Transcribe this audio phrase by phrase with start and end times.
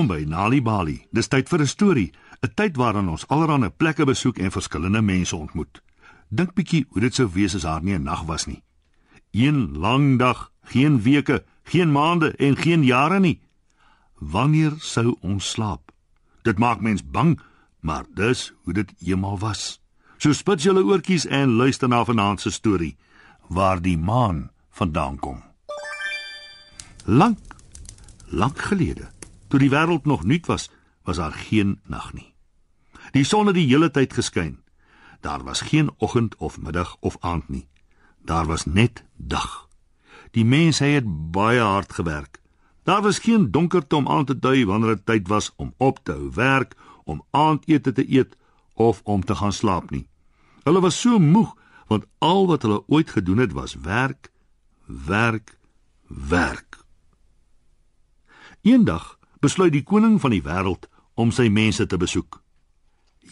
[0.00, 0.94] Welkom by Nali Bali.
[1.12, 5.36] Dis tyd vir 'n storie, 'n tyd waarin ons allerlei plekke besoek en verskillende mense
[5.36, 5.82] ontmoet.
[6.30, 8.62] Dink bietjie hoe dit sou wees as daar nie 'n nag was nie.
[9.32, 13.40] Een lang dag, geen weke, geen maande en geen jare nie.
[14.18, 15.92] Wanneer sou ons slaap?
[16.42, 17.40] Dit maak mens bang,
[17.80, 19.80] maar dis hoe dit eendag was.
[20.16, 22.96] So spit julle oortjies en luister na vanaand se storie
[23.48, 25.42] waar die maan vandaan kom.
[27.04, 27.38] Lank,
[28.28, 29.10] lank gelede,
[29.50, 30.70] toe die wêreld nog nuut was,
[31.02, 32.30] was daar geen nag nie.
[33.10, 34.60] Die son het die hele tyd geskyn.
[35.20, 37.66] Daar was geen oggend of middag of aand nie.
[38.22, 39.68] Daar was net dag.
[40.30, 42.40] Die mense het baie hard gewerk.
[42.82, 46.12] Daar was geen donkerte om aan te dui wanneer dit tyd was om op te
[46.12, 48.36] hou werk, om aandete te eet
[48.74, 50.06] of om te gaan slaap nie.
[50.62, 51.56] Hulle was so moeg
[51.90, 54.30] want al wat hulle ooit gedoen het was werk,
[54.86, 55.58] werk,
[56.06, 56.78] werk.
[58.62, 62.40] Eendag besluit die koning van die wêreld om sy mense te besoek.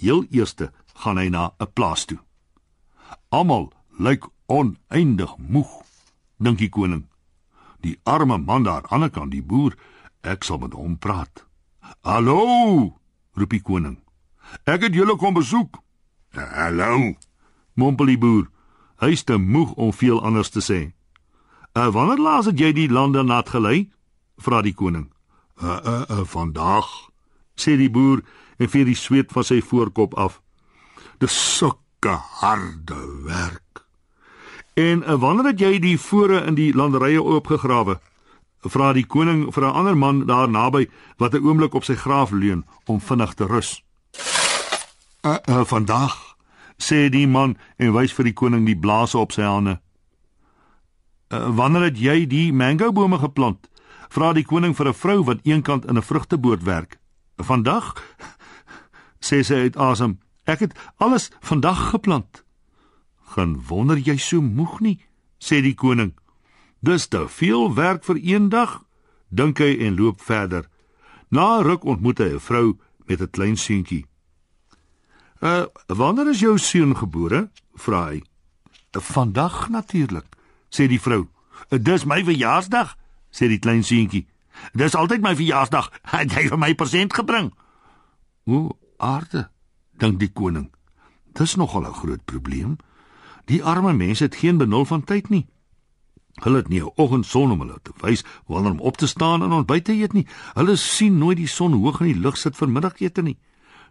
[0.00, 0.70] Heel eerste
[1.04, 2.18] gaan hy na 'n plaas toe.
[3.28, 5.82] Almal lyk oneindig moeg,
[6.38, 7.08] dink die koning.
[7.80, 9.76] Die arme man daar aan die kant, die boer,
[10.22, 11.46] ek sal met hom praat.
[12.02, 12.98] "Hallo!"
[13.32, 13.98] roep die koning.
[14.64, 15.78] "Ek het julle kom besoek."
[16.32, 17.16] "Hallo!"
[17.74, 18.50] mompel die boer.
[18.98, 20.92] Hy's te moeg om veel anders te sê.
[21.74, 23.90] "Uh, wanneer laas het jy die lande nat gelei?"
[24.36, 25.12] vra die koning
[25.62, 26.86] uh, uh, uh, vandag
[27.58, 28.22] sê die boer
[28.58, 30.40] en vee die sweet van sy voorkop af.
[31.18, 33.82] Dis sulke harde werk.
[34.78, 37.98] En uh, wanneer het jy die vore in die landerye oopgegrawe?
[38.66, 40.88] Vra die koning vir 'n ander man daar naby
[41.18, 43.82] wat 'n oomblik op sy graaf leun om vinnig te rus.
[45.22, 46.36] Uh, uh, vandag
[46.78, 49.80] sê die man en wys vir die koning die blaase op sy hande.
[51.28, 53.68] Uh, wanneer het jy die mango bome geplant
[54.08, 56.98] vra die koning vir 'n vrou wat eenkant in 'n vrugteboord werk.
[57.36, 57.94] "Vandag?"
[59.26, 60.18] sê sy uit asem.
[60.44, 62.44] "Ek het alles vandag geplant."
[63.34, 65.00] "Gaan wonder jy so moeg nie,"
[65.38, 66.12] sê die koning.
[66.80, 68.84] "Dis te veel werk vir een dag,"
[69.28, 70.68] dink hy en loop verder.
[71.28, 74.06] Na ruk ontmoet hy 'n vrou met 'n klein seentjie.
[75.40, 78.22] "Uh, wanneer is jou seun gebore?" vra hy.
[78.90, 80.26] "Vandag natuurlik,"
[80.68, 81.28] sê die vrou.
[81.68, 82.96] "Dis my verjaarsdag,"
[83.30, 84.26] sê die klein seentjie.
[84.74, 85.90] Dis altyd my verjaarsdag.
[86.12, 87.52] Het jy vir my persent gebring?
[88.46, 89.48] O, aarde,
[89.98, 90.70] dink die koning.
[91.34, 92.76] Dis nogal 'n groot probleem.
[93.46, 95.46] Die arme mense het geen benul van tyd nie.
[96.42, 99.52] Hulle het nie 'n oggendson om hulle te wys wanneer om op te staan en
[99.52, 100.26] ontbyt te eet nie.
[100.54, 103.38] Hulle sien nooit die son hoog in die lug sit vir middagete nie.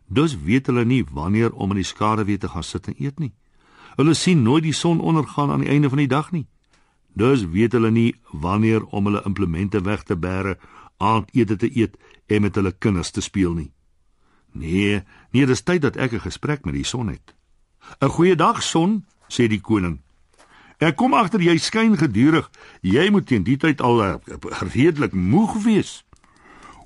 [0.07, 3.33] Dus weet hulle nie wanneer om in die skaduwee te gaan sit en eet nie.
[3.95, 6.47] Hulle sien nooit die son ondergaan aan die einde van die dag nie.
[7.17, 10.57] Dus weet hulle nie wanneer om hulle implemente weg te bære,
[10.97, 13.71] aandete te eet en met hulle kinders te speel nie.
[14.51, 15.01] Nee,
[15.31, 17.33] nee, dis tyd dat ek 'n gesprek met die son het.
[18.01, 19.99] 'n Goeie dag son, sê die koning.
[20.77, 22.49] Ek kom agter jy skyn gedurig.
[22.81, 24.15] Jy moet teen die tyd al uh,
[24.73, 26.05] redelik moeg wees.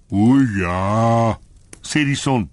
[0.10, 1.40] O ja,
[1.82, 2.50] sê die son.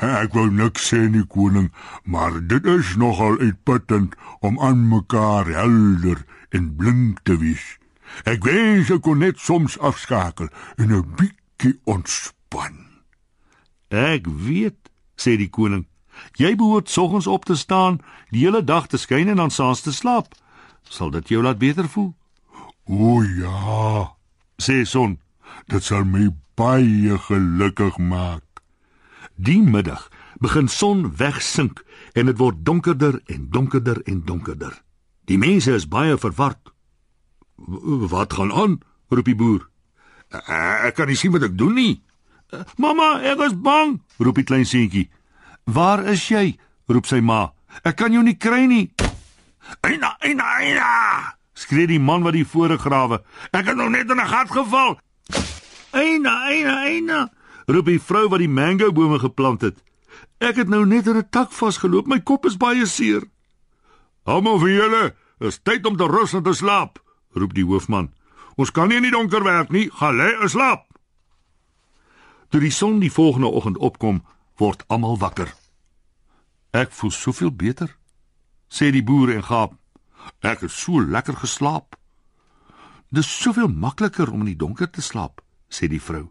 [0.00, 1.72] Ek wou niks sê nie koning,
[2.04, 7.78] maar dit is nogal uitputtend om aan mekaar helder en blink te wees.
[8.26, 12.86] Ek wens ek kon net soms afskakel en 'n bietjie ontspan.
[13.90, 15.86] Ek weet, sê die koning.
[16.36, 18.00] Jy behoort soggens op te staan,
[18.30, 20.34] die hele dag te skyn en dan saans te slaap.
[20.82, 22.14] Sal dit jou laat beter voel?
[22.84, 24.10] O ja,
[24.58, 25.18] sê son.
[25.66, 28.44] Dit sal my baie gelukkig maak.
[29.36, 30.10] Die middag
[30.40, 34.82] begin son wegsink en dit word donkerder en donkerder en donkerder.
[35.24, 36.72] Die mense is baie verward.
[38.10, 38.80] Wat gaan aan?
[39.10, 39.66] roep die boer.
[40.30, 42.02] Ek kan nie sien wat ek doen nie.
[42.78, 45.08] Mamma, ek is bang, roep die klein seentjie.
[45.66, 46.58] Waar is jy?
[46.90, 47.52] roep sy ma.
[47.86, 48.90] Ek kan jou nie kry nie.
[49.86, 50.88] Eina, eina, eina!
[51.60, 53.20] skree die man wat die voore grawe.
[53.52, 54.98] Ek het nog net in 'n gat geval.
[55.92, 57.28] Eina, eina, eina!
[57.66, 59.76] roep die vrou wat die mango bome geplant het.
[60.40, 62.06] Ek het nou net in 'n tak vasgeloop.
[62.06, 63.22] My kop is baie seer.
[64.24, 65.04] Almal van julle,
[65.40, 67.00] is tyd om te rus en te slaap,
[67.32, 68.10] roep die hoofman.
[68.60, 70.84] Ons kan nie in die donker werk nie, gaan lê en slaap.
[72.50, 74.20] Toe die son die volgende oggend opkom,
[74.60, 75.48] word almal wakker.
[76.76, 77.94] Ek voel soveel beter,
[78.68, 79.78] sê die boer en gaap.
[80.44, 81.96] Ek het so lekker geslaap.
[83.10, 85.40] Dis soveel makliker om in die donker te slaap,
[85.72, 86.28] sê die vrou.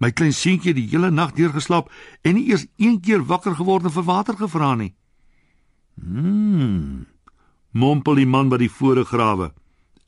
[0.00, 1.92] My klein seentjie het die hele nag deur geslaap
[2.26, 4.94] en nie eers een keer wakker geword en vir water gevra nie.
[6.00, 7.06] Hmm
[7.70, 9.52] mompel die man by die voorgrawe.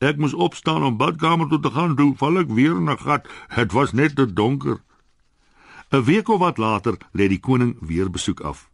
[0.01, 3.27] Ek moes opstaan om badkamer toe te gaan, toe val ek weer in 'n gat.
[3.55, 4.81] Dit was net te donker.
[5.91, 8.69] 'n Week of wat later lê die koning weer besoek af.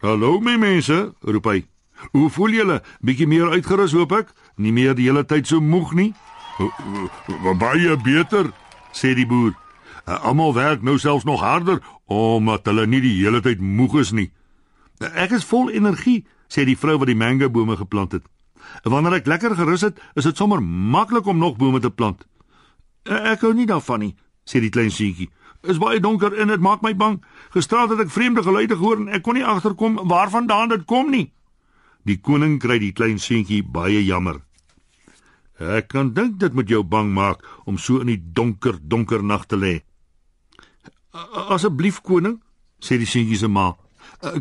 [0.00, 1.66] "Hallo my mense," roep hy.
[2.12, 2.82] "Hoe voel julle?
[3.00, 4.32] Bietjie meer uitgerus hoop ek?
[4.56, 6.14] Nie meer die hele tyd so moeg nie?"
[7.58, 8.52] "Baie beter,"
[8.92, 9.54] sê die boer.
[10.04, 14.32] "Almal werk nou selfs nog harder omdat hulle nie die hele tyd moeg is nie."
[14.98, 18.24] "Ek is vol energie," sê die vrou wat die mango bome geplant het.
[18.82, 22.26] "Wanneer ek lekker gerus het, is dit sommer maklik om nog bome te plant."
[23.04, 25.30] "Ek hou nie daarvan nie," sê die klein seentjie
[25.66, 27.18] is baie donker en dit maak my bang.
[27.54, 31.28] Gisteraand het ek vreemde geluide gehoor en ek kon nie agterkom waarvandaan dit kom nie.
[32.06, 34.40] Die koning kry die klein seentjie baie jammer.
[35.58, 39.48] Ek kan dink dit moet jou bang maak om so in die donker, donker nag
[39.50, 39.74] te lê.
[41.50, 42.38] Asseblief koning,
[42.78, 43.72] sê die seentjie se ma,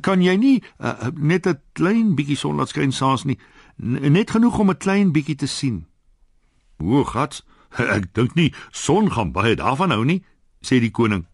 [0.02, 3.38] kan jy nie uh, net 'n klein bietjie son laat skyn saans nie,
[3.78, 5.86] net genoeg om 'n klein bietjie te sien.
[6.80, 7.44] O, gats,
[7.98, 10.24] ek dink nie son gaan baie daarvan hou nie,
[10.62, 11.26] sê die koning.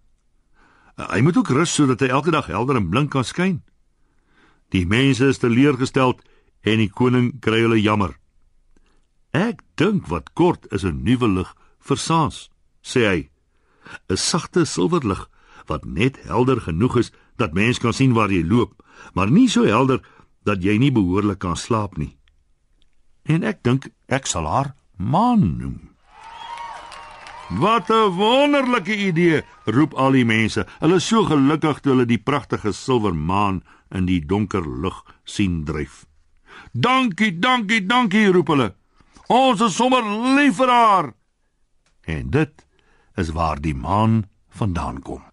[0.97, 3.63] Hy moet ook rus sodat hy elke dag helder en blink kan skyn.
[4.69, 6.21] Die mense is teleurgesteld
[6.61, 8.17] en die koning kry hulle jammer.
[9.33, 12.49] Ek dink wat kort is 'n nuwe lig vir Saans,
[12.81, 13.29] sê hy.
[14.09, 15.29] 'n Sagte silwerlig
[15.65, 18.83] wat net helder genoeg is dat mens kan sien waar jy loop,
[19.13, 20.01] maar nie so helder
[20.43, 22.17] dat jy nie behoorlik kan slaap nie.
[23.23, 25.79] En ek dink ek sal haar maan noem.
[27.59, 30.65] Wat 'n wonderlike idee, roep al die mense.
[30.79, 35.63] Hulle is so gelukkig toe hulle die pragtige silwer maan in die donker lug sien
[35.65, 36.05] dryf.
[36.71, 38.73] Dankie, dankie, dankie, roep hulle.
[39.27, 40.03] Ons is sommer
[40.35, 41.13] lief vir haar.
[42.05, 42.65] En dit
[43.15, 45.32] is waar die maan vandaan kom.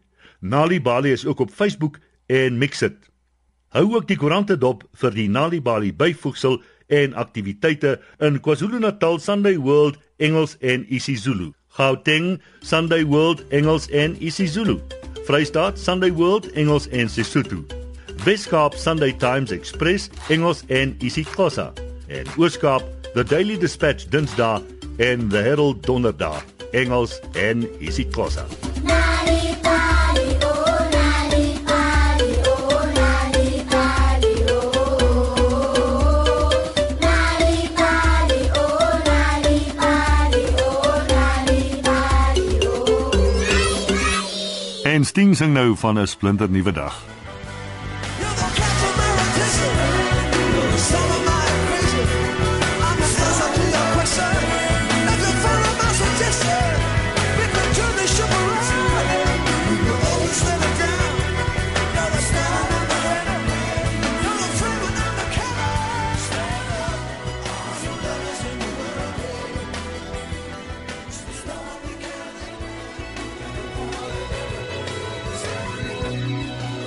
[0.41, 2.97] Nalibali is ook op Facebook en Mixit.
[3.67, 6.61] Hou ook die koerante dop vir die Nalibali byvoegsel
[6.91, 11.51] en aktiwiteite in KwaZulu-Natal Sunday World Engels en isiZulu.
[11.77, 14.79] Gauteng Sunday World Engels en isiZulu.
[15.29, 17.63] Vrystaat Sunday World Engels en Sesotho.
[18.25, 21.73] Weskaap Sunday Times Express Engels en isiXhosa.
[22.07, 22.83] En Ooskaap
[23.13, 24.61] The Daily Dispatch Dinsdae
[24.97, 28.70] en The Herald Donderdag Engels en isiXhosa.
[45.01, 46.07] En Sting sing nou van 'n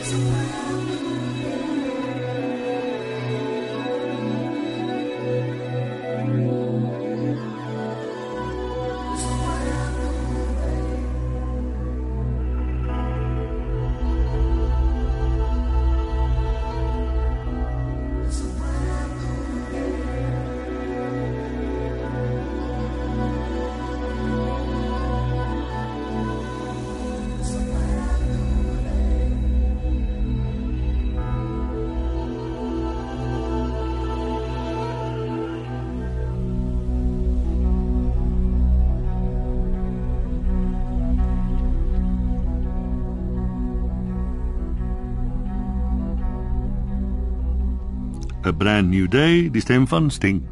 [0.04, 1.03] splinter nuwe dag.
[48.44, 50.42] A brand new day, die stem van Sting.